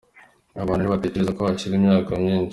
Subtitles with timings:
[0.61, 2.49] Abantu ntibategereze ko hashira imyaka myinshi.